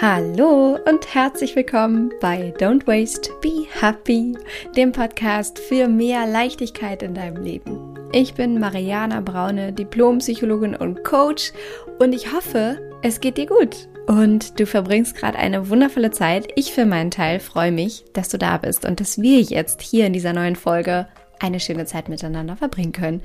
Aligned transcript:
Hallo 0.00 0.76
und 0.88 1.14
herzlich 1.14 1.54
willkommen 1.54 2.12
bei 2.20 2.52
Don't 2.58 2.84
Waste, 2.88 3.30
Be 3.40 3.64
Happy, 3.80 4.36
dem 4.76 4.90
Podcast 4.90 5.60
für 5.60 5.86
mehr 5.86 6.26
Leichtigkeit 6.26 7.00
in 7.04 7.14
deinem 7.14 7.42
Leben. 7.42 7.94
Ich 8.10 8.34
bin 8.34 8.58
Mariana 8.58 9.20
Braune, 9.20 9.72
Diplompsychologin 9.72 10.74
und 10.74 11.04
Coach 11.04 11.52
und 12.00 12.12
ich 12.12 12.32
hoffe, 12.32 12.80
es 13.02 13.20
geht 13.20 13.38
dir 13.38 13.46
gut 13.46 13.88
und 14.06 14.58
du 14.58 14.66
verbringst 14.66 15.14
gerade 15.14 15.38
eine 15.38 15.70
wundervolle 15.70 16.10
Zeit. 16.10 16.48
Ich 16.56 16.72
für 16.72 16.86
meinen 16.86 17.12
Teil 17.12 17.38
freue 17.38 17.72
mich, 17.72 18.04
dass 18.14 18.28
du 18.28 18.36
da 18.36 18.58
bist 18.58 18.84
und 18.84 18.98
dass 18.98 19.22
wir 19.22 19.42
jetzt 19.42 19.80
hier 19.80 20.06
in 20.06 20.12
dieser 20.12 20.32
neuen 20.32 20.56
Folge 20.56 21.06
eine 21.38 21.60
schöne 21.60 21.86
Zeit 21.86 22.08
miteinander 22.08 22.56
verbringen 22.56 22.92
können. 22.92 23.22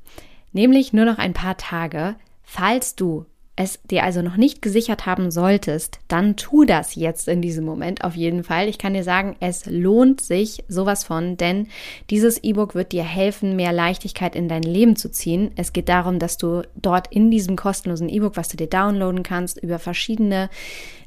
Nämlich 0.53 0.93
nur 0.93 1.05
noch 1.05 1.17
ein 1.17 1.33
paar 1.33 1.57
Tage. 1.57 2.15
Falls 2.43 2.95
du 2.95 3.25
es 3.57 3.79
dir 3.89 4.03
also 4.03 4.21
noch 4.21 4.37
nicht 4.37 4.61
gesichert 4.61 5.07
haben 5.07 5.31
solltest, 5.31 5.99
dann 6.07 6.35
tu 6.35 6.63
das 6.63 6.93
jetzt 6.93 7.27
in 7.27 7.41
diesem 7.41 7.65
Moment 7.65 8.03
auf 8.03 8.15
jeden 8.15 8.43
Fall. 8.43 8.69
Ich 8.69 8.77
kann 8.77 8.93
dir 8.93 9.03
sagen, 9.03 9.35
es 9.39 9.65
lohnt 9.65 10.21
sich 10.21 10.63
sowas 10.67 11.03
von, 11.03 11.37
denn 11.37 11.67
dieses 12.11 12.43
E-Book 12.43 12.75
wird 12.75 12.91
dir 12.91 13.03
helfen, 13.03 13.55
mehr 13.55 13.73
Leichtigkeit 13.73 14.35
in 14.35 14.47
dein 14.47 14.61
Leben 14.61 14.95
zu 14.95 15.11
ziehen. 15.11 15.51
Es 15.55 15.73
geht 15.73 15.89
darum, 15.89 16.19
dass 16.19 16.37
du 16.37 16.61
dort 16.75 17.11
in 17.11 17.31
diesem 17.31 17.55
kostenlosen 17.55 18.09
E-Book, 18.09 18.37
was 18.37 18.47
du 18.47 18.57
dir 18.57 18.67
downloaden 18.67 19.23
kannst, 19.23 19.61
über 19.61 19.79
verschiedene 19.79 20.51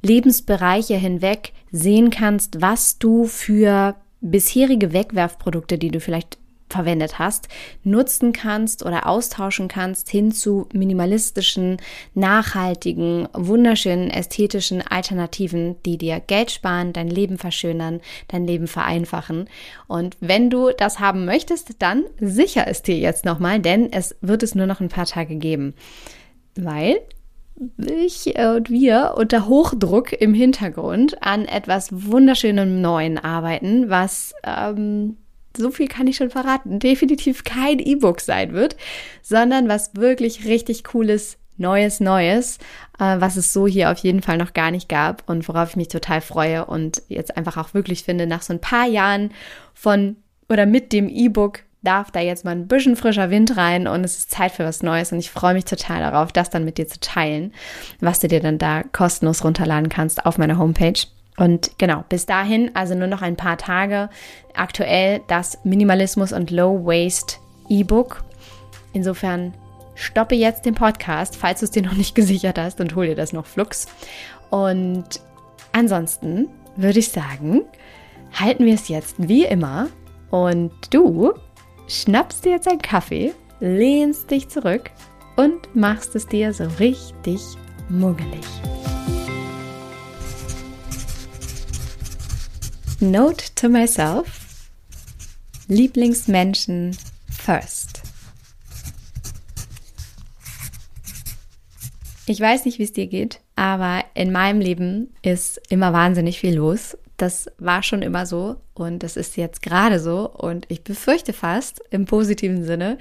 Lebensbereiche 0.03 0.97
hinweg 0.97 1.53
sehen 1.71 2.11
kannst, 2.11 2.61
was 2.61 2.99
du 2.99 3.27
für 3.27 3.95
bisherige 4.21 4.93
Wegwerfprodukte, 4.93 5.79
die 5.79 5.91
du 5.91 6.01
vielleicht 6.01 6.40
verwendet 6.73 7.19
hast, 7.19 7.49
nutzen 7.83 8.33
kannst 8.33 8.85
oder 8.85 9.07
austauschen 9.07 9.69
kannst 9.69 10.09
hin 10.11 10.33
zu 10.33 10.69
minimalistischen, 10.73 11.79
nachhaltigen, 12.15 13.29
wunderschönen, 13.33 14.11
ästhetischen 14.11 14.83
Alternativen, 14.87 15.77
die 15.85 15.99
dir 15.99 16.21
Geld 16.21 16.51
sparen, 16.51 16.93
dein 16.93 17.09
Leben 17.09 17.39
verschönern, 17.39 18.01
dein 18.29 18.47
Leben 18.47 18.67
vereinfachen. 18.67 19.49
Und 19.87 20.17
wenn 20.21 20.51
du 20.51 20.71
das 20.77 21.01
haben 21.01 21.25
möchtest, 21.25 21.83
dann 21.83 22.05
sicher 22.21 22.67
es 22.67 22.83
dir 22.83 22.99
jetzt 22.99 23.25
nochmal, 23.25 23.61
denn 23.61 23.93
es 23.93 24.17
wird 24.21 24.43
es 24.43 24.55
nur 24.55 24.67
noch 24.67 24.81
ein 24.81 24.89
paar 24.89 25.07
Tage 25.07 25.37
geben. 25.37 25.75
Weil 26.57 27.01
ich 27.77 28.35
und 28.39 28.71
wir 28.71 29.15
unter 29.19 29.47
Hochdruck 29.47 30.13
im 30.13 30.33
Hintergrund 30.33 31.23
an 31.23 31.45
etwas 31.45 31.91
wunderschönem 31.93 32.81
Neuen 32.81 33.19
arbeiten, 33.19 33.91
was 33.91 34.35
ähm, 34.45 35.19
so 35.57 35.71
viel 35.71 35.89
kann 35.89 36.07
ich 36.07 36.17
schon 36.17 36.31
verraten, 36.31 36.79
definitiv 36.79 37.45
kein 37.45 37.79
E-Book 37.79 38.21
sein 38.21 38.53
wird, 38.53 38.77
sondern 39.23 39.69
was 39.69 39.95
wirklich 39.95 40.47
richtig 40.47 40.85
cooles, 40.85 41.39
neues, 41.57 42.01
neues, 42.01 42.59
äh, 42.99 43.17
was 43.21 43.37
es 43.37 43.53
so 43.53 43.67
hier 43.67 43.91
auf 43.91 43.99
jeden 43.99 44.23
Fall 44.23 44.39
noch 44.39 44.53
gar 44.53 44.71
nicht 44.71 44.89
gab 44.89 45.29
und 45.29 45.47
worauf 45.49 45.71
ich 45.71 45.77
mich 45.77 45.89
total 45.89 46.21
freue 46.21 46.65
und 46.65 47.03
jetzt 47.09 47.37
einfach 47.37 47.57
auch 47.57 47.75
wirklich 47.75 48.05
finde, 48.05 48.27
nach 48.27 48.43
so 48.43 48.53
ein 48.53 48.61
paar 48.61 48.87
Jahren 48.87 49.31
von 49.75 50.17
oder 50.49 50.67
mit 50.67 50.93
dem 50.93 51.09
E-Book 51.09 51.61
darf 51.83 52.11
da 52.11 52.21
jetzt 52.21 52.45
mal 52.45 52.51
ein 52.51 52.69
bisschen 52.69 52.97
frischer 52.97 53.31
Wind 53.31 53.57
rein 53.57 53.87
und 53.87 54.05
es 54.05 54.19
ist 54.19 54.31
Zeit 54.31 54.53
für 54.53 54.65
was 54.65 54.83
Neues 54.83 55.13
und 55.13 55.19
ich 55.19 55.31
freue 55.31 55.55
mich 55.55 55.65
total 55.65 56.01
darauf, 56.01 56.33
das 56.33 56.51
dann 56.51 56.65
mit 56.65 56.79
dir 56.79 56.87
zu 56.87 57.01
teilen, 57.01 57.53
was 58.01 58.21
du 58.21 58.29
dir 58.29 58.41
dann 58.41 58.59
da 58.59 58.83
kostenlos 58.83 59.45
runterladen 59.45 59.89
kannst 59.89 60.27
auf 60.27 60.39
meiner 60.39 60.59
Homepage. 60.59 61.01
Und 61.41 61.79
genau, 61.79 62.05
bis 62.11 62.27
dahin, 62.27 62.71
also 62.75 62.95
nur 62.95 63.07
noch 63.07 63.23
ein 63.23 63.35
paar 63.35 63.57
Tage, 63.57 64.11
aktuell 64.55 65.23
das 65.27 65.59
Minimalismus 65.65 66.35
und 66.35 66.51
Low 66.51 66.85
Waste 66.85 67.39
E-Book. 67.71 68.23
Insofern 68.93 69.55
stoppe 69.95 70.35
jetzt 70.35 70.67
den 70.67 70.75
Podcast, 70.75 71.37
falls 71.37 71.61
du 71.61 71.65
es 71.65 71.71
dir 71.71 71.83
noch 71.83 71.95
nicht 71.95 72.15
gesichert 72.15 72.59
hast 72.59 72.79
und 72.83 72.95
hol 72.95 73.07
dir 73.07 73.15
das 73.15 73.33
noch 73.33 73.47
flugs. 73.47 73.87
Und 74.51 75.23
ansonsten 75.73 76.49
würde 76.77 76.99
ich 76.99 77.09
sagen, 77.09 77.63
halten 78.39 78.67
wir 78.67 78.75
es 78.75 78.89
jetzt 78.89 79.15
wie 79.17 79.47
immer 79.47 79.89
und 80.29 80.73
du 80.91 81.33
schnappst 81.89 82.45
dir 82.45 82.53
jetzt 82.53 82.69
einen 82.69 82.83
Kaffee, 82.83 83.33
lehnst 83.61 84.31
dich 84.31 84.51
zurück 84.51 84.91
und 85.37 85.75
machst 85.75 86.15
es 86.15 86.27
dir 86.27 86.53
so 86.53 86.65
richtig 86.79 87.41
muggelig. 87.89 88.45
Note 93.03 93.55
to 93.55 93.71
myself. 93.71 94.69
Lieblingsmenschen 95.69 96.95
first. 97.31 98.03
Ich 102.27 102.39
weiß 102.39 102.67
nicht, 102.67 102.79
wie 102.79 102.83
es 102.83 102.93
dir 102.93 103.07
geht, 103.07 103.41
aber 103.57 104.05
in 104.13 104.31
meinem 104.33 104.61
Leben 104.61 105.15
ist 105.23 105.63
immer 105.71 105.95
wahnsinnig 105.95 106.41
viel 106.41 106.57
los. 106.57 106.99
Das 107.17 107.51
war 107.57 107.83
schon 107.83 108.03
immer 108.03 108.27
so 108.27 108.57
und 108.75 109.03
das 109.03 109.17
ist 109.17 109.39
jetzt 109.39 109.63
gerade 109.63 109.99
so 109.99 110.29
und 110.29 110.67
ich 110.69 110.85
befürchte 110.85 111.33
fast 111.33 111.81
im 111.89 112.05
positiven 112.05 112.65
Sinne, 112.65 112.99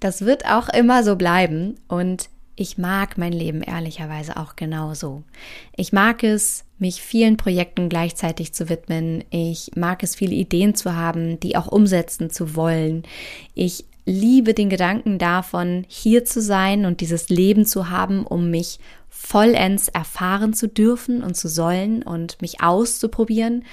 das 0.00 0.22
wird 0.22 0.46
auch 0.46 0.70
immer 0.70 1.04
so 1.04 1.16
bleiben 1.16 1.78
und 1.88 2.30
ich 2.62 2.78
mag 2.78 3.18
mein 3.18 3.32
Leben 3.32 3.60
ehrlicherweise 3.60 4.36
auch 4.36 4.54
genauso. 4.54 5.24
Ich 5.76 5.92
mag 5.92 6.22
es, 6.22 6.64
mich 6.78 7.02
vielen 7.02 7.36
Projekten 7.36 7.88
gleichzeitig 7.88 8.54
zu 8.54 8.68
widmen. 8.68 9.24
Ich 9.30 9.72
mag 9.74 10.04
es, 10.04 10.14
viele 10.14 10.36
Ideen 10.36 10.76
zu 10.76 10.94
haben, 10.94 11.40
die 11.40 11.56
auch 11.56 11.66
umsetzen 11.66 12.30
zu 12.30 12.54
wollen. 12.54 13.02
Ich 13.54 13.84
liebe 14.06 14.54
den 14.54 14.70
Gedanken 14.70 15.18
davon, 15.18 15.84
hier 15.88 16.24
zu 16.24 16.40
sein 16.40 16.86
und 16.86 17.00
dieses 17.00 17.28
Leben 17.28 17.66
zu 17.66 17.90
haben, 17.90 18.24
um 18.24 18.50
mich 18.50 18.78
vollends 19.08 19.88
erfahren 19.88 20.54
zu 20.54 20.68
dürfen 20.68 21.24
und 21.24 21.36
zu 21.36 21.48
sollen 21.48 22.04
und 22.04 22.40
mich 22.40 22.62
auszuprobieren. 22.62 23.64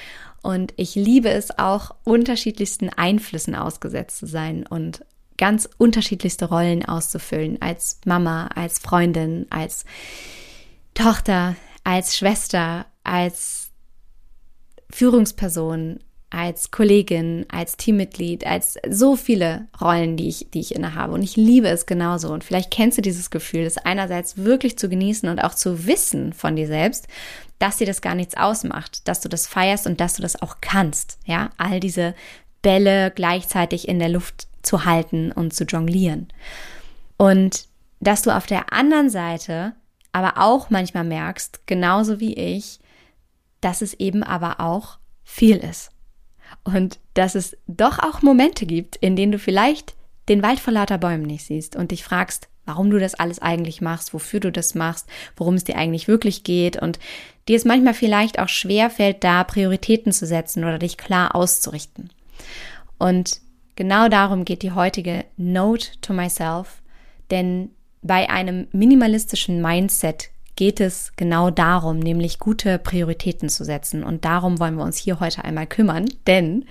Und 0.42 0.74
ich 0.78 0.96
liebe 0.96 1.30
es 1.30 1.60
auch, 1.60 1.94
unterschiedlichsten 2.06 2.90
Einflüssen 2.90 3.54
ausgesetzt 3.54 4.18
zu 4.18 4.26
sein 4.26 4.66
und 4.66 5.06
ganz 5.40 5.68
unterschiedlichste 5.78 6.46
Rollen 6.46 6.86
auszufüllen, 6.86 7.60
als 7.62 8.00
Mama, 8.06 8.50
als 8.54 8.78
Freundin, 8.78 9.48
als 9.50 9.86
Tochter, 10.94 11.56
als 11.84 12.18
Schwester, 12.18 12.86
als 13.04 13.72
Führungsperson, 14.92 16.00
als 16.30 16.70
Kollegin, 16.72 17.46
als 17.50 17.78
Teammitglied, 17.78 18.46
als 18.46 18.78
so 18.88 19.16
viele 19.16 19.68
Rollen, 19.82 20.16
die 20.16 20.28
ich, 20.28 20.52
die 20.54 20.60
ich 20.60 20.76
innehabe. 20.76 21.14
Und 21.14 21.24
ich 21.24 21.36
liebe 21.36 21.70
es 21.70 21.86
genauso. 21.86 22.32
Und 22.32 22.44
vielleicht 22.44 22.70
kennst 22.70 22.98
du 22.98 23.02
dieses 23.02 23.32
Gefühl, 23.32 23.64
das 23.64 23.78
einerseits 23.78 24.38
wirklich 24.38 24.78
zu 24.78 24.90
genießen 24.90 25.28
und 25.28 25.40
auch 25.40 25.56
zu 25.56 25.88
wissen 25.88 26.34
von 26.34 26.56
dir 26.56 26.68
selbst, 26.68 27.08
dass 27.58 27.78
dir 27.78 27.88
das 27.88 28.02
gar 28.02 28.14
nichts 28.14 28.38
ausmacht, 28.38 29.08
dass 29.08 29.22
du 29.22 29.30
das 29.30 29.48
feierst 29.48 29.88
und 29.88 30.00
dass 30.00 30.16
du 30.16 30.22
das 30.22 30.42
auch 30.42 30.58
kannst. 30.62 31.18
Ja, 31.26 31.50
all 31.58 31.80
diese 31.80 32.14
Bälle 32.62 33.12
gleichzeitig 33.12 33.88
in 33.88 34.00
der 34.00 34.10
Luft 34.10 34.49
zu 34.62 34.86
halten 34.86 35.32
und 35.32 35.54
zu 35.54 35.64
jonglieren. 35.64 36.28
Und 37.18 37.66
dass 38.00 38.22
du 38.22 38.36
auf 38.36 38.46
der 38.46 38.72
anderen 38.72 39.10
Seite 39.10 39.74
aber 40.12 40.34
auch 40.38 40.70
manchmal 40.70 41.04
merkst, 41.04 41.68
genauso 41.68 42.20
wie 42.20 42.34
ich, 42.34 42.80
dass 43.62 43.82
es 43.82 43.94
eben 43.94 44.24
aber 44.24 44.60
auch 44.60 44.98
viel 45.24 45.58
ist. 45.58 45.92
Und 46.64 47.00
dass 47.14 47.36
es 47.36 47.58
doch 47.68 48.00
auch 48.00 48.22
Momente 48.22 48.66
gibt, 48.66 48.96
in 48.96 49.16
denen 49.16 49.32
du 49.32 49.40
vielleicht 49.40 49.96
den 50.30 50.42
Wald 50.42 50.60
vor 50.60 50.74
lauter 50.74 50.98
Bäumen 50.98 51.24
nicht 51.24 51.46
siehst 51.46 51.76
und 51.76 51.92
dich 51.92 52.04
fragst, 52.04 52.48
warum 52.66 52.90
du 52.92 53.00
das 53.00 53.16
alles 53.16 53.40
eigentlich 53.40 53.82
machst, 53.82 54.14
wofür 54.14 54.40
du 54.40 54.52
das 54.52 54.76
machst, 54.76 55.08
worum 55.36 55.56
es 55.56 55.64
dir 55.64 55.76
eigentlich 55.76 56.08
wirklich 56.08 56.44
geht 56.44 56.80
und 56.82 57.00
dir 57.48 57.56
es 57.56 57.66
manchmal 57.66 57.96
vielleicht 57.96 58.40
auch 58.40 58.48
schwer 58.48 58.90
fällt, 58.90 59.24
da 59.24 59.44
Prioritäten 59.44 60.12
zu 60.12 60.28
setzen 60.28 60.64
oder 60.64 60.78
dich 60.78 60.98
klar 60.98 61.36
auszurichten. 61.36 62.12
Und 63.00 63.42
genau 63.80 64.10
darum 64.10 64.44
geht 64.44 64.62
die 64.62 64.74
heutige 64.74 65.24
Note 65.38 65.88
to 66.02 66.12
Myself, 66.12 66.82
denn 67.32 67.70
bei 68.02 68.30
einem 68.30 68.68
minimalistischen 68.74 69.62
Mindset 69.62 70.32
geht 70.58 70.82
es 70.82 71.14
genau 71.16 71.50
darum, 71.50 71.98
nämlich 71.98 72.40
gute 72.40 72.78
Prioritäten 72.78 73.48
zu 73.48 73.64
setzen. 73.64 74.04
Und 74.04 74.26
darum 74.26 74.60
wollen 74.60 74.76
wir 74.76 74.84
uns 74.84 74.98
hier 74.98 75.22
heute 75.22 75.46
einmal 75.46 75.66
kümmern, 75.66 76.10
denn 76.28 76.66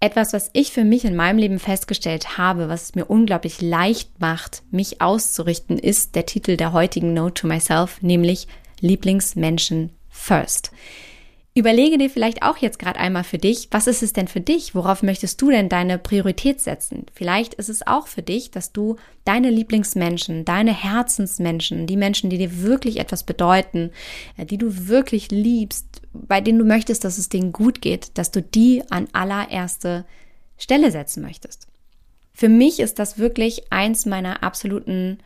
etwas, 0.00 0.34
was 0.34 0.50
ich 0.52 0.70
für 0.70 0.84
mich 0.84 1.06
in 1.06 1.16
meinem 1.16 1.38
Leben 1.38 1.58
festgestellt 1.58 2.36
habe, 2.36 2.68
was 2.68 2.82
es 2.82 2.94
mir 2.94 3.06
unglaublich 3.06 3.62
leicht 3.62 4.20
macht, 4.20 4.64
mich 4.70 5.00
auszurichten, 5.00 5.78
ist 5.78 6.14
der 6.14 6.26
Titel 6.26 6.58
der 6.58 6.74
heutigen 6.74 7.14
Note 7.14 7.40
to 7.40 7.46
Myself, 7.46 8.02
nämlich 8.02 8.48
Lieblingsmenschen 8.80 9.92
First. 10.10 10.72
Überlege 11.54 11.98
dir 11.98 12.08
vielleicht 12.08 12.42
auch 12.42 12.56
jetzt 12.56 12.78
gerade 12.78 12.98
einmal 12.98 13.24
für 13.24 13.36
dich, 13.36 13.68
was 13.70 13.86
ist 13.86 14.02
es 14.02 14.14
denn 14.14 14.26
für 14.26 14.40
dich? 14.40 14.74
Worauf 14.74 15.02
möchtest 15.02 15.40
du 15.42 15.50
denn 15.50 15.68
deine 15.68 15.98
Priorität 15.98 16.62
setzen? 16.62 17.04
Vielleicht 17.12 17.52
ist 17.54 17.68
es 17.68 17.86
auch 17.86 18.06
für 18.06 18.22
dich, 18.22 18.50
dass 18.50 18.72
du 18.72 18.96
deine 19.26 19.50
Lieblingsmenschen, 19.50 20.46
deine 20.46 20.72
Herzensmenschen, 20.72 21.86
die 21.86 21.98
Menschen, 21.98 22.30
die 22.30 22.38
dir 22.38 22.62
wirklich 22.62 22.98
etwas 22.98 23.24
bedeuten, 23.24 23.90
äh, 24.38 24.46
die 24.46 24.56
du 24.56 24.88
wirklich 24.88 25.30
liebst, 25.30 26.00
bei 26.14 26.40
denen 26.40 26.58
du 26.58 26.64
möchtest, 26.64 27.04
dass 27.04 27.18
es 27.18 27.28
denen 27.28 27.52
gut 27.52 27.82
geht, 27.82 28.16
dass 28.16 28.30
du 28.30 28.40
die 28.40 28.82
an 28.88 29.08
allererste 29.12 30.06
Stelle 30.56 30.90
setzen 30.90 31.22
möchtest. 31.22 31.66
Für 32.32 32.48
mich 32.48 32.80
ist 32.80 32.98
das 32.98 33.18
wirklich 33.18 33.70
eins 33.70 34.06
meiner 34.06 34.42
absoluten 34.42 35.18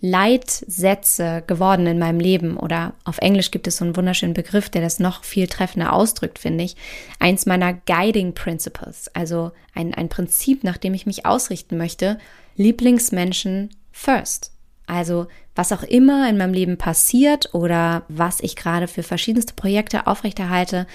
Leitsätze 0.00 1.42
geworden 1.46 1.86
in 1.86 1.98
meinem 1.98 2.20
Leben 2.20 2.56
oder 2.56 2.94
auf 3.04 3.18
Englisch 3.18 3.50
gibt 3.50 3.66
es 3.66 3.76
so 3.76 3.84
einen 3.84 3.96
wunderschönen 3.96 4.32
Begriff, 4.32 4.70
der 4.70 4.80
das 4.80 4.98
noch 4.98 5.24
viel 5.24 5.46
treffender 5.46 5.92
ausdrückt, 5.92 6.38
finde 6.38 6.64
ich. 6.64 6.76
Eins 7.18 7.44
meiner 7.44 7.74
Guiding 7.74 8.32
Principles, 8.32 9.08
also 9.14 9.52
ein, 9.74 9.92
ein 9.94 10.08
Prinzip, 10.08 10.64
nach 10.64 10.78
dem 10.78 10.94
ich 10.94 11.04
mich 11.04 11.26
ausrichten 11.26 11.76
möchte. 11.76 12.18
Lieblingsmenschen 12.56 13.70
first. 13.92 14.52
Also 14.86 15.26
was 15.54 15.72
auch 15.72 15.82
immer 15.82 16.28
in 16.28 16.38
meinem 16.38 16.54
Leben 16.54 16.78
passiert 16.78 17.54
oder 17.54 18.04
was 18.08 18.40
ich 18.40 18.56
gerade 18.56 18.88
für 18.88 19.02
verschiedenste 19.02 19.54
Projekte 19.54 20.06
aufrechterhalte, 20.06 20.86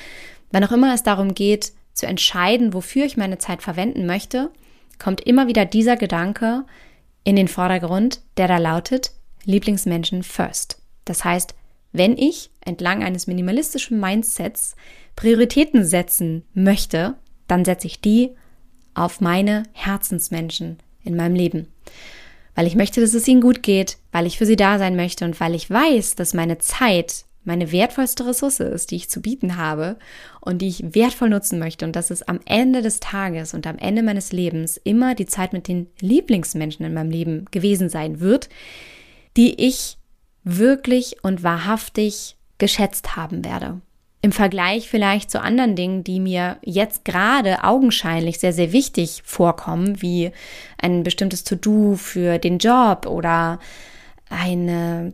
wann 0.52 0.64
auch 0.64 0.72
immer 0.72 0.94
es 0.94 1.04
darum 1.04 1.36
geht, 1.36 1.74
zu 1.94 2.08
entscheiden, 2.08 2.74
wofür 2.74 3.06
ich 3.06 3.18
meine 3.18 3.38
Zeit 3.38 3.62
verwenden 3.62 4.06
möchte, 4.06 4.50
kommt 5.00 5.22
immer 5.22 5.48
wieder 5.48 5.66
dieser 5.66 5.96
Gedanke, 5.96 6.66
in 7.26 7.36
den 7.36 7.50
Vordergrund, 7.50 8.22
der 8.38 8.48
da 8.48 8.58
lautet 8.58 9.12
Lieblingsmenschen 9.44 10.24
first. 10.24 10.82
Das 11.04 11.26
heißt, 11.26 11.56
wenn 11.92 12.18
ich 12.18 12.50
entlang 12.62 13.04
eines 13.04 13.28
minimalistischen 13.28 14.00
Mindsets 14.00 14.76
Prioritäten 15.16 15.84
setzen 15.84 16.44
möchte, 16.54 17.16
dann 17.48 17.66
setze 17.66 17.88
ich 17.88 18.02
die 18.02 18.32
auf 18.94 19.22
meine 19.22 19.64
Herzensmenschen 19.74 20.80
in 21.04 21.16
meinem 21.16 21.36
Leben. 21.36 21.68
Weil 22.54 22.68
ich 22.68 22.76
möchte, 22.76 23.02
dass 23.02 23.14
es 23.14 23.28
ihnen 23.28 23.42
gut 23.42 23.64
geht, 23.64 23.98
weil 24.12 24.26
ich 24.26 24.38
für 24.38 24.46
sie 24.46 24.56
da 24.56 24.78
sein 24.78 24.96
möchte 24.96 25.26
und 25.26 25.40
weil 25.40 25.56
ich 25.56 25.70
weiß, 25.70 26.16
dass 26.16 26.34
meine 26.34 26.58
Zeit 26.60 27.26
meine 27.46 27.72
wertvollste 27.72 28.26
Ressource 28.26 28.60
ist, 28.60 28.92
die 28.92 28.98
ich 28.98 29.10
zu 29.10 29.22
bieten 29.22 29.58
habe 29.58 29.98
und 30.42 30.62
die 30.62 30.68
ich 30.68 30.96
wertvoll 30.96 31.30
nutzen 31.30 31.60
möchte 31.60 31.86
und 31.86 31.96
dass 31.96 32.12
es 32.12 32.24
am 32.24 32.40
Ende 32.46 32.82
des 32.82 33.00
Tages 33.00 33.54
und 33.54 33.68
am 33.68 33.78
Ende 33.78 34.04
meines 34.04 34.32
Lebens 34.32 34.78
immer 34.78 35.16
die 35.16 35.28
Zeit 35.28 35.54
mit 35.54 35.68
den 35.68 35.88
Lieblingsmenschen 36.00 36.86
in 36.86 36.94
meinem 36.94 37.12
Leben 37.12 37.46
gewesen 37.52 37.90
sein 37.90 38.20
wird, 38.20 38.50
die 39.38 39.66
ich 39.66 39.98
wirklich 40.44 41.24
und 41.24 41.44
wahrhaftig 41.44 42.36
geschätzt 42.58 43.16
haben 43.16 43.44
werde. 43.46 43.82
Im 44.22 44.32
Vergleich 44.32 44.90
vielleicht 44.90 45.30
zu 45.30 45.40
anderen 45.40 45.76
Dingen, 45.76 46.04
die 46.04 46.20
mir 46.20 46.58
jetzt 46.64 47.06
gerade 47.06 47.64
augenscheinlich 47.64 48.40
sehr, 48.40 48.54
sehr 48.54 48.72
wichtig 48.72 49.22
vorkommen, 49.24 50.02
wie 50.02 50.32
ein 50.82 51.04
bestimmtes 51.04 51.44
To-Do 51.44 51.96
für 51.96 52.40
den 52.40 52.58
Job 52.58 53.06
oder 53.06 53.60
eine 54.30 55.14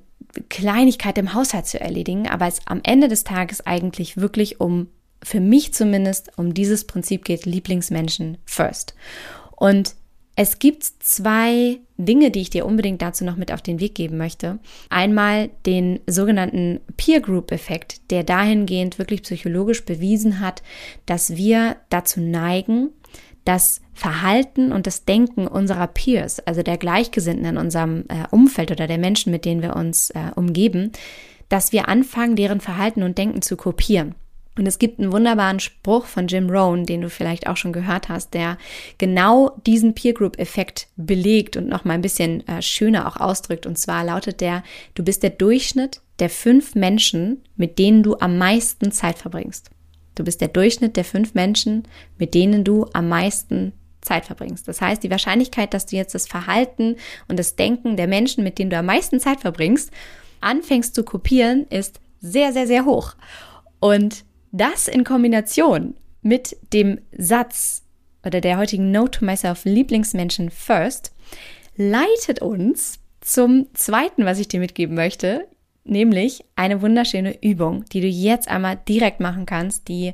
Kleinigkeit 0.49 1.17
im 1.17 1.33
Haushalt 1.33 1.67
zu 1.67 1.79
erledigen, 1.79 2.27
aber 2.27 2.47
es 2.47 2.61
am 2.65 2.81
Ende 2.83 3.07
des 3.07 3.23
Tages 3.23 3.65
eigentlich 3.65 4.17
wirklich 4.17 4.59
um, 4.59 4.87
für 5.23 5.39
mich 5.39 5.73
zumindest, 5.73 6.37
um 6.37 6.53
dieses 6.53 6.85
Prinzip 6.85 7.25
geht, 7.25 7.45
Lieblingsmenschen 7.45 8.37
first. 8.45 8.95
Und 9.55 9.95
es 10.35 10.59
gibt 10.59 10.83
zwei 10.83 11.79
Dinge, 11.97 12.31
die 12.31 12.41
ich 12.41 12.49
dir 12.49 12.65
unbedingt 12.65 13.01
dazu 13.01 13.25
noch 13.25 13.35
mit 13.35 13.51
auf 13.51 13.61
den 13.61 13.79
Weg 13.79 13.95
geben 13.95 14.17
möchte. 14.17 14.59
Einmal 14.89 15.49
den 15.65 15.99
sogenannten 16.07 16.79
Peer 16.97 17.19
Group 17.19 17.51
Effekt, 17.51 18.09
der 18.11 18.23
dahingehend 18.23 18.97
wirklich 18.97 19.23
psychologisch 19.23 19.85
bewiesen 19.85 20.39
hat, 20.39 20.63
dass 21.05 21.35
wir 21.35 21.75
dazu 21.89 22.21
neigen, 22.21 22.89
das 23.45 23.81
Verhalten 23.93 24.71
und 24.71 24.87
das 24.87 25.05
Denken 25.05 25.47
unserer 25.47 25.87
Peers, 25.87 26.39
also 26.39 26.63
der 26.63 26.77
Gleichgesinnten 26.77 27.45
in 27.45 27.57
unserem 27.57 28.05
äh, 28.07 28.27
Umfeld 28.31 28.71
oder 28.71 28.87
der 28.87 28.97
Menschen, 28.97 29.31
mit 29.31 29.45
denen 29.45 29.61
wir 29.61 29.75
uns 29.75 30.11
äh, 30.11 30.31
umgeben, 30.35 30.91
dass 31.49 31.71
wir 31.71 31.87
anfangen, 31.87 32.35
deren 32.35 32.61
Verhalten 32.61 33.03
und 33.03 33.17
Denken 33.17 33.41
zu 33.41 33.57
kopieren. 33.57 34.15
Und 34.57 34.67
es 34.67 34.79
gibt 34.79 34.99
einen 34.99 35.13
wunderbaren 35.13 35.59
Spruch 35.59 36.05
von 36.05 36.27
Jim 36.27 36.49
Rohn, 36.49 36.85
den 36.85 37.01
du 37.01 37.09
vielleicht 37.09 37.47
auch 37.47 37.55
schon 37.55 37.71
gehört 37.71 38.09
hast, 38.09 38.33
der 38.33 38.57
genau 38.97 39.57
diesen 39.65 39.95
Peer 39.95 40.13
Group 40.13 40.39
Effekt 40.39 40.87
belegt 40.97 41.55
und 41.55 41.67
noch 41.67 41.85
mal 41.85 41.93
ein 41.93 42.01
bisschen 42.01 42.45
äh, 42.47 42.61
schöner 42.61 43.07
auch 43.07 43.17
ausdrückt. 43.17 43.65
Und 43.65 43.77
zwar 43.77 44.03
lautet 44.03 44.41
der, 44.41 44.63
du 44.93 45.03
bist 45.03 45.23
der 45.23 45.29
Durchschnitt 45.29 46.01
der 46.19 46.29
fünf 46.29 46.75
Menschen, 46.75 47.41
mit 47.55 47.79
denen 47.79 48.03
du 48.03 48.17
am 48.19 48.37
meisten 48.37 48.91
Zeit 48.91 49.17
verbringst. 49.17 49.71
Du 50.21 50.25
bist 50.25 50.39
der 50.39 50.49
Durchschnitt 50.49 50.97
der 50.97 51.03
fünf 51.03 51.33
Menschen, 51.33 51.81
mit 52.19 52.35
denen 52.35 52.63
du 52.63 52.85
am 52.93 53.09
meisten 53.09 53.73
Zeit 54.01 54.27
verbringst. 54.27 54.67
Das 54.67 54.79
heißt, 54.79 55.01
die 55.01 55.09
Wahrscheinlichkeit, 55.09 55.73
dass 55.73 55.87
du 55.87 55.95
jetzt 55.95 56.13
das 56.13 56.27
Verhalten 56.27 56.97
und 57.27 57.39
das 57.39 57.55
Denken 57.55 57.97
der 57.97 58.05
Menschen, 58.05 58.43
mit 58.43 58.59
denen 58.59 58.69
du 58.69 58.77
am 58.77 58.85
meisten 58.85 59.19
Zeit 59.19 59.39
verbringst, 59.39 59.89
anfängst 60.39 60.93
zu 60.93 61.03
kopieren, 61.03 61.65
ist 61.71 61.99
sehr, 62.19 62.53
sehr, 62.53 62.67
sehr 62.67 62.85
hoch. 62.85 63.15
Und 63.79 64.23
das 64.51 64.87
in 64.87 65.03
Kombination 65.03 65.95
mit 66.21 66.55
dem 66.71 66.99
Satz 67.17 67.81
oder 68.23 68.41
der 68.41 68.59
heutigen 68.59 68.91
Note 68.91 69.21
to 69.21 69.25
Myself 69.25 69.65
Lieblingsmenschen 69.65 70.51
First 70.51 71.15
leitet 71.75 72.43
uns 72.43 72.99
zum 73.21 73.73
zweiten, 73.73 74.25
was 74.25 74.37
ich 74.37 74.47
dir 74.47 74.59
mitgeben 74.59 74.93
möchte, 74.93 75.47
nämlich 75.91 76.43
eine 76.55 76.81
wunderschöne 76.81 77.43
Übung, 77.43 77.85
die 77.85 78.01
du 78.01 78.07
jetzt 78.07 78.47
einmal 78.47 78.79
direkt 78.87 79.19
machen 79.19 79.45
kannst, 79.45 79.87
die 79.87 80.13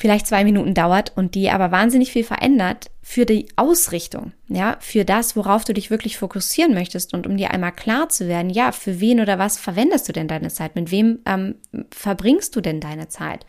vielleicht 0.00 0.26
zwei 0.26 0.44
Minuten 0.44 0.72
dauert 0.72 1.12
und 1.14 1.34
die 1.34 1.50
aber 1.50 1.72
wahnsinnig 1.72 2.10
viel 2.10 2.24
verändert 2.24 2.90
für 3.02 3.26
die 3.26 3.48
Ausrichtung, 3.56 4.32
ja, 4.48 4.78
für 4.80 5.04
das, 5.04 5.36
worauf 5.36 5.66
du 5.66 5.74
dich 5.74 5.90
wirklich 5.90 6.16
fokussieren 6.16 6.72
möchtest 6.72 7.12
und 7.12 7.26
um 7.26 7.36
dir 7.36 7.50
einmal 7.50 7.72
klar 7.72 8.08
zu 8.08 8.26
werden, 8.26 8.48
ja, 8.48 8.72
für 8.72 8.98
wen 9.00 9.20
oder 9.20 9.38
was 9.38 9.58
verwendest 9.58 10.08
du 10.08 10.12
denn 10.12 10.26
deine 10.26 10.48
Zeit? 10.48 10.74
Mit 10.74 10.90
wem 10.90 11.18
ähm, 11.26 11.56
verbringst 11.90 12.56
du 12.56 12.62
denn 12.62 12.80
deine 12.80 13.08
Zeit? 13.08 13.44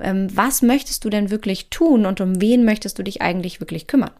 Ähm, 0.00 0.26
was 0.34 0.62
möchtest 0.62 1.04
du 1.04 1.10
denn 1.10 1.30
wirklich 1.30 1.70
tun 1.70 2.06
und 2.06 2.20
um 2.20 2.40
wen 2.40 2.64
möchtest 2.64 2.98
du 2.98 3.04
dich 3.04 3.22
eigentlich 3.22 3.60
wirklich 3.60 3.86
kümmern? 3.86 4.10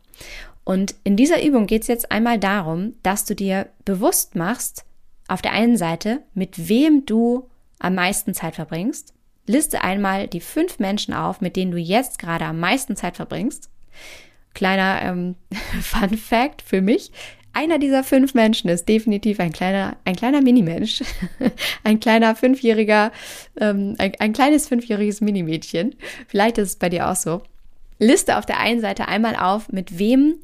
Und 0.62 0.94
in 1.02 1.16
dieser 1.16 1.44
Übung 1.44 1.66
geht 1.66 1.82
es 1.82 1.88
jetzt 1.88 2.12
einmal 2.12 2.38
darum, 2.38 2.94
dass 3.02 3.24
du 3.24 3.34
dir 3.34 3.66
bewusst 3.84 4.36
machst, 4.36 4.84
auf 5.28 5.42
der 5.42 5.52
einen 5.52 5.76
Seite, 5.76 6.22
mit 6.34 6.68
wem 6.68 7.06
du 7.06 7.48
am 7.78 7.94
meisten 7.94 8.34
Zeit 8.34 8.54
verbringst. 8.54 9.12
Liste 9.46 9.82
einmal 9.82 10.26
die 10.28 10.40
fünf 10.40 10.78
Menschen 10.78 11.12
auf, 11.12 11.40
mit 11.40 11.56
denen 11.56 11.70
du 11.70 11.78
jetzt 11.78 12.18
gerade 12.18 12.46
am 12.46 12.60
meisten 12.60 12.96
Zeit 12.96 13.16
verbringst. 13.16 13.68
Kleiner 14.54 15.02
ähm, 15.02 15.34
Fun 15.82 16.16
Fact 16.16 16.62
für 16.62 16.80
mich. 16.80 17.12
Einer 17.52 17.78
dieser 17.78 18.02
fünf 18.02 18.34
Menschen 18.34 18.68
ist 18.68 18.88
definitiv 18.88 19.38
ein 19.38 19.52
kleiner, 19.52 19.96
ein 20.04 20.16
kleiner 20.16 20.42
Minimensch, 20.42 21.04
ein 21.84 22.00
kleiner 22.00 22.34
fünfjähriger, 22.34 23.12
ähm, 23.60 23.94
ein, 23.98 24.12
ein 24.18 24.32
kleines 24.32 24.66
fünfjähriges 24.66 25.20
Minimädchen. 25.20 25.94
Vielleicht 26.26 26.58
ist 26.58 26.68
es 26.68 26.76
bei 26.76 26.88
dir 26.88 27.08
auch 27.08 27.16
so. 27.16 27.42
Liste 28.00 28.38
auf 28.38 28.46
der 28.46 28.58
einen 28.58 28.80
Seite 28.80 29.06
einmal 29.06 29.36
auf, 29.36 29.70
mit 29.70 29.98
wem 29.98 30.36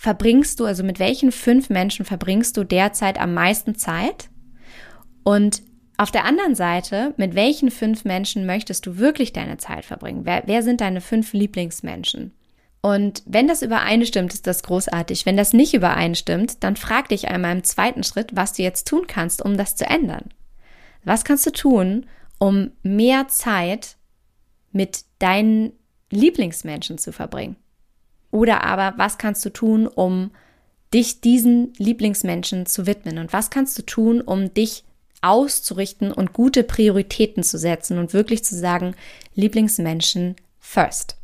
verbringst 0.00 0.58
du, 0.58 0.64
also 0.64 0.82
mit 0.82 0.98
welchen 0.98 1.30
fünf 1.30 1.68
Menschen 1.68 2.06
verbringst 2.06 2.56
du 2.56 2.64
derzeit 2.64 3.20
am 3.20 3.34
meisten 3.34 3.74
Zeit? 3.74 4.30
Und 5.24 5.60
auf 5.98 6.10
der 6.10 6.24
anderen 6.24 6.54
Seite, 6.54 7.12
mit 7.18 7.34
welchen 7.34 7.70
fünf 7.70 8.06
Menschen 8.06 8.46
möchtest 8.46 8.86
du 8.86 8.96
wirklich 8.96 9.34
deine 9.34 9.58
Zeit 9.58 9.84
verbringen? 9.84 10.22
Wer, 10.24 10.44
wer 10.46 10.62
sind 10.62 10.80
deine 10.80 11.02
fünf 11.02 11.34
Lieblingsmenschen? 11.34 12.32
Und 12.80 13.22
wenn 13.26 13.46
das 13.46 13.60
übereinstimmt, 13.60 14.32
ist 14.32 14.46
das 14.46 14.62
großartig. 14.62 15.26
Wenn 15.26 15.36
das 15.36 15.52
nicht 15.52 15.74
übereinstimmt, 15.74 16.64
dann 16.64 16.76
frag 16.76 17.10
dich 17.10 17.28
einmal 17.28 17.52
im 17.56 17.64
zweiten 17.64 18.02
Schritt, 18.02 18.34
was 18.34 18.54
du 18.54 18.62
jetzt 18.62 18.88
tun 18.88 19.06
kannst, 19.06 19.42
um 19.42 19.58
das 19.58 19.76
zu 19.76 19.84
ändern. 19.84 20.30
Was 21.04 21.24
kannst 21.24 21.44
du 21.44 21.52
tun, 21.52 22.06
um 22.38 22.70
mehr 22.82 23.28
Zeit 23.28 23.96
mit 24.72 25.04
deinen 25.18 25.72
Lieblingsmenschen 26.08 26.96
zu 26.96 27.12
verbringen? 27.12 27.56
Oder 28.30 28.64
aber, 28.64 28.94
was 28.96 29.18
kannst 29.18 29.44
du 29.44 29.50
tun, 29.50 29.86
um 29.86 30.30
dich 30.92 31.20
diesen 31.20 31.72
Lieblingsmenschen 31.78 32.66
zu 32.66 32.86
widmen? 32.86 33.18
Und 33.18 33.32
was 33.32 33.50
kannst 33.50 33.78
du 33.78 33.82
tun, 33.82 34.20
um 34.20 34.52
dich 34.54 34.84
auszurichten 35.22 36.12
und 36.12 36.32
gute 36.32 36.64
Prioritäten 36.64 37.42
zu 37.42 37.58
setzen 37.58 37.98
und 37.98 38.14
wirklich 38.14 38.44
zu 38.44 38.56
sagen, 38.56 38.94
Lieblingsmenschen 39.34 40.36
first. 40.58 41.16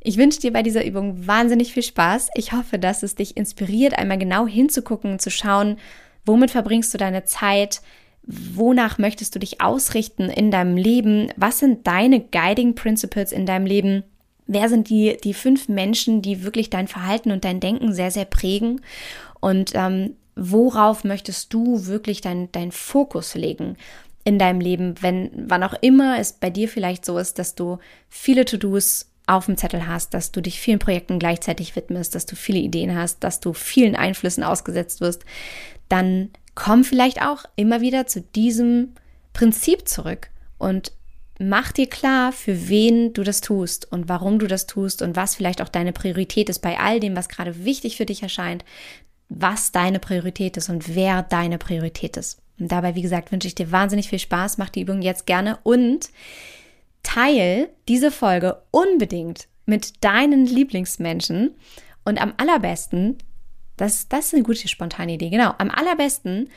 Ich 0.00 0.18
wünsche 0.18 0.40
dir 0.40 0.52
bei 0.52 0.62
dieser 0.62 0.84
Übung 0.84 1.26
wahnsinnig 1.26 1.72
viel 1.72 1.82
Spaß. 1.82 2.28
Ich 2.34 2.52
hoffe, 2.52 2.78
dass 2.78 3.02
es 3.02 3.16
dich 3.16 3.36
inspiriert, 3.36 3.98
einmal 3.98 4.18
genau 4.18 4.46
hinzugucken 4.46 5.12
und 5.12 5.22
zu 5.22 5.30
schauen, 5.30 5.78
womit 6.24 6.52
verbringst 6.52 6.94
du 6.94 6.98
deine 6.98 7.24
Zeit, 7.24 7.82
wonach 8.22 8.98
möchtest 8.98 9.34
du 9.34 9.38
dich 9.40 9.60
ausrichten 9.60 10.30
in 10.30 10.50
deinem 10.50 10.76
Leben, 10.76 11.32
was 11.36 11.58
sind 11.58 11.86
deine 11.86 12.20
Guiding 12.20 12.74
Principles 12.74 13.32
in 13.32 13.46
deinem 13.46 13.66
Leben, 13.66 14.04
wer 14.46 14.68
sind 14.68 14.88
die, 14.88 15.16
die 15.22 15.34
fünf 15.34 15.68
Menschen, 15.68 16.22
die 16.22 16.42
wirklich 16.44 16.70
dein 16.70 16.88
Verhalten 16.88 17.30
und 17.30 17.44
dein 17.44 17.60
Denken 17.60 17.92
sehr, 17.92 18.10
sehr 18.10 18.24
prägen? 18.24 18.80
Und 19.40 19.72
ähm, 19.74 20.14
worauf 20.34 21.04
möchtest 21.04 21.52
du 21.52 21.86
wirklich 21.86 22.20
dein, 22.20 22.50
dein 22.52 22.72
Fokus 22.72 23.34
legen 23.34 23.76
in 24.24 24.38
deinem 24.38 24.60
Leben, 24.60 24.94
wenn, 25.00 25.30
wann 25.48 25.62
auch 25.62 25.74
immer 25.82 26.18
es 26.18 26.32
bei 26.32 26.50
dir 26.50 26.68
vielleicht 26.68 27.04
so 27.04 27.16
ist, 27.18 27.38
dass 27.38 27.54
du 27.54 27.78
viele 28.08 28.44
To-Dos 28.44 29.06
auf 29.26 29.46
dem 29.46 29.56
Zettel 29.56 29.86
hast, 29.86 30.14
dass 30.14 30.32
du 30.32 30.40
dich 30.40 30.60
vielen 30.60 30.78
Projekten 30.78 31.18
gleichzeitig 31.18 31.74
widmest, 31.76 32.14
dass 32.14 32.26
du 32.26 32.36
viele 32.36 32.58
Ideen 32.58 32.96
hast, 32.96 33.24
dass 33.24 33.40
du 33.40 33.52
vielen 33.52 33.96
Einflüssen 33.96 34.44
ausgesetzt 34.44 35.00
wirst, 35.00 35.24
dann 35.88 36.30
komm 36.54 36.84
vielleicht 36.84 37.22
auch 37.22 37.44
immer 37.54 37.80
wieder 37.80 38.06
zu 38.06 38.20
diesem 38.20 38.94
Prinzip 39.32 39.88
zurück 39.88 40.30
und 40.58 40.92
mach 41.38 41.72
dir 41.72 41.88
klar, 41.88 42.32
für 42.32 42.68
wen 42.68 43.12
du 43.12 43.22
das 43.22 43.40
tust 43.40 43.90
und 43.90 44.08
warum 44.08 44.38
du 44.38 44.46
das 44.46 44.66
tust 44.66 45.02
und 45.02 45.16
was 45.16 45.34
vielleicht 45.34 45.60
auch 45.62 45.68
deine 45.68 45.92
Priorität 45.92 46.48
ist 46.48 46.60
bei 46.60 46.78
all 46.78 47.00
dem, 47.00 47.16
was 47.16 47.28
gerade 47.28 47.64
wichtig 47.64 47.96
für 47.96 48.06
dich 48.06 48.22
erscheint, 48.22 48.64
was 49.28 49.72
deine 49.72 49.98
Priorität 49.98 50.56
ist 50.56 50.68
und 50.68 50.94
wer 50.94 51.22
deine 51.22 51.58
Priorität 51.58 52.16
ist. 52.16 52.40
Und 52.58 52.72
dabei, 52.72 52.94
wie 52.94 53.02
gesagt, 53.02 53.32
wünsche 53.32 53.48
ich 53.48 53.54
dir 53.54 53.70
wahnsinnig 53.70 54.08
viel 54.08 54.18
Spaß. 54.18 54.56
Mach 54.58 54.70
die 54.70 54.80
Übung 54.80 55.02
jetzt 55.02 55.26
gerne 55.26 55.58
und 55.62 56.10
teil 57.02 57.68
diese 57.88 58.10
Folge 58.10 58.62
unbedingt 58.70 59.48
mit 59.66 60.02
deinen 60.04 60.46
Lieblingsmenschen. 60.46 61.54
Und 62.04 62.20
am 62.20 62.34
allerbesten, 62.36 63.18
das, 63.76 64.08
das 64.08 64.26
ist 64.26 64.34
eine 64.34 64.42
gute 64.42 64.68
spontane 64.68 65.14
Idee, 65.14 65.28
genau, 65.28 65.52
am 65.58 65.70
allerbesten 65.70 66.48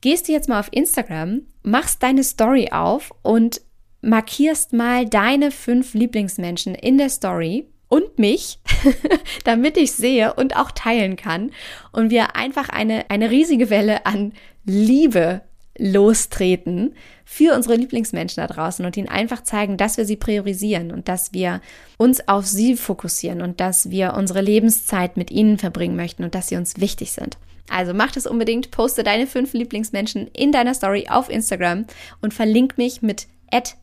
gehst 0.00 0.28
du 0.28 0.32
jetzt 0.32 0.48
mal 0.48 0.60
auf 0.60 0.72
Instagram, 0.72 1.42
machst 1.62 2.02
deine 2.02 2.24
Story 2.24 2.70
auf 2.72 3.12
und 3.22 3.60
markierst 4.06 4.72
mal 4.72 5.06
deine 5.06 5.50
fünf 5.50 5.94
Lieblingsmenschen 5.94 6.74
in 6.74 6.98
der 6.98 7.10
Story 7.10 7.66
und 7.88 8.18
mich, 8.18 8.58
damit 9.44 9.76
ich 9.76 9.92
sehe 9.92 10.34
und 10.34 10.56
auch 10.56 10.70
teilen 10.70 11.16
kann 11.16 11.50
und 11.92 12.10
wir 12.10 12.36
einfach 12.36 12.68
eine, 12.68 13.10
eine 13.10 13.30
riesige 13.30 13.70
Welle 13.70 14.06
an 14.06 14.32
Liebe 14.64 15.42
lostreten 15.78 16.94
für 17.24 17.54
unsere 17.54 17.76
Lieblingsmenschen 17.76 18.40
da 18.40 18.46
draußen 18.46 18.84
und 18.84 18.96
ihnen 18.96 19.08
einfach 19.08 19.42
zeigen, 19.42 19.76
dass 19.76 19.98
wir 19.98 20.06
sie 20.06 20.16
priorisieren 20.16 20.90
und 20.90 21.08
dass 21.08 21.32
wir 21.32 21.60
uns 21.98 22.26
auf 22.28 22.46
sie 22.46 22.76
fokussieren 22.76 23.42
und 23.42 23.60
dass 23.60 23.90
wir 23.90 24.14
unsere 24.14 24.40
Lebenszeit 24.40 25.16
mit 25.16 25.30
ihnen 25.30 25.58
verbringen 25.58 25.96
möchten 25.96 26.24
und 26.24 26.34
dass 26.34 26.48
sie 26.48 26.56
uns 26.56 26.80
wichtig 26.80 27.12
sind. 27.12 27.36
Also 27.68 27.94
mach 27.94 28.12
das 28.12 28.26
unbedingt, 28.26 28.70
poste 28.70 29.02
deine 29.02 29.26
fünf 29.26 29.52
Lieblingsmenschen 29.52 30.28
in 30.28 30.52
deiner 30.52 30.72
Story 30.72 31.06
auf 31.10 31.28
Instagram 31.28 31.84
und 32.22 32.32
verlink 32.32 32.78
mich 32.78 33.02
mit 33.02 33.26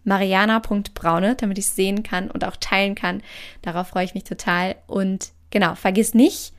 mariana.braune, 0.04 1.36
damit 1.36 1.58
ich 1.58 1.66
es 1.66 1.76
sehen 1.76 2.04
kann 2.04 2.30
und 2.30 2.44
auch 2.46 2.56
teilen 2.58 2.96
kann. 2.96 3.22
Darauf 3.62 3.88
freue 3.88 4.06
ich 4.06 4.14
mich 4.14 4.24
total. 4.24 4.76
Und 4.88 5.32
genau, 5.50 5.76
vergiss 5.76 6.14
nicht, 6.14 6.54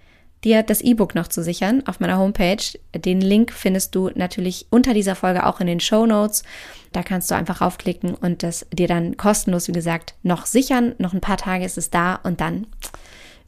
dir 0.45 0.63
das 0.63 0.81
E-Book 0.83 1.15
noch 1.15 1.29
zu 1.29 1.43
sichern 1.43 1.83
auf 1.87 2.01
meiner 2.01 2.19
Homepage. 2.19 2.63
Den 2.95 3.21
Link 3.21 3.53
findest 3.53 3.95
du 3.95 4.11
natürlich 4.15 4.67
unter 4.71 4.95
dieser 4.95 5.15
Folge 5.15 5.47
auch 5.47 5.61
in 5.61 5.67
den 5.67 5.81
Show 5.81 6.07
Notes. 6.07 6.45
Da 6.93 7.03
kannst 7.03 7.31
du 7.31 7.35
einfach 7.35 7.61
raufklicken 7.61 8.15
und 8.15 8.43
das 8.43 8.67
dir 8.73 8.87
dann 8.87 9.17
kostenlos, 9.17 9.69
wie 9.69 9.73
gesagt, 9.73 10.15
noch 10.23 10.47
sichern. 10.47 10.95
Noch 10.99 11.15
ein 11.15 11.21
paar 11.21 11.39
Tage 11.39 11.65
ist 11.65 11.79
es 11.79 11.91
da 11.91 12.17
und 12.17 12.41
dann 12.41 12.67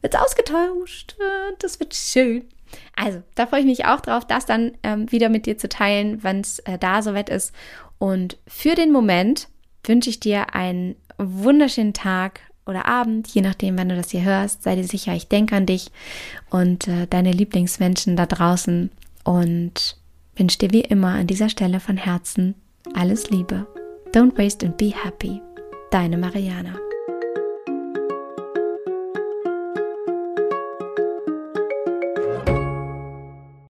wird 0.01 0.15
es 0.15 0.19
ausgetauscht. 0.19 1.15
Das 1.59 1.79
wird 1.79 1.93
schön. 1.95 2.45
Also, 2.95 3.23
da 3.35 3.47
freue 3.47 3.61
ich 3.61 3.65
mich 3.65 3.85
auch 3.85 4.01
drauf, 4.01 4.25
das 4.25 4.45
dann 4.45 4.73
ähm, 4.83 5.09
wieder 5.11 5.29
mit 5.29 5.45
dir 5.45 5.57
zu 5.57 5.69
teilen, 5.69 6.23
wenn 6.23 6.41
es 6.41 6.59
äh, 6.59 6.77
da 6.77 7.01
soweit 7.01 7.29
ist. 7.29 7.53
Und 7.99 8.37
für 8.47 8.75
den 8.75 8.91
Moment 8.91 9.47
wünsche 9.83 10.09
ich 10.09 10.19
dir 10.19 10.53
einen 10.53 10.95
wunderschönen 11.17 11.93
Tag 11.93 12.41
oder 12.65 12.85
Abend, 12.85 13.27
je 13.29 13.41
nachdem, 13.41 13.77
wann 13.77 13.89
du 13.89 13.95
das 13.95 14.11
hier 14.11 14.23
hörst. 14.23 14.63
Sei 14.63 14.75
dir 14.75 14.83
sicher, 14.83 15.13
ich 15.13 15.27
denke 15.27 15.55
an 15.55 15.65
dich 15.65 15.91
und 16.49 16.87
äh, 16.87 17.07
deine 17.07 17.31
Lieblingsmenschen 17.31 18.15
da 18.15 18.25
draußen 18.25 18.91
und 19.23 19.97
wünsche 20.35 20.59
dir 20.59 20.71
wie 20.71 20.81
immer 20.81 21.13
an 21.13 21.27
dieser 21.27 21.49
Stelle 21.49 21.79
von 21.79 21.97
Herzen 21.97 22.55
alles 22.93 23.29
Liebe. 23.29 23.65
Don't 24.13 24.37
waste 24.37 24.65
and 24.65 24.77
be 24.77 24.93
happy. 24.93 25.41
Deine 25.91 26.17
Mariana. 26.17 26.86